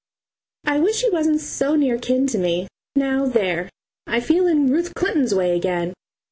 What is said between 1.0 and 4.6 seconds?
he wasn't so near kin to me! Now, there, I feel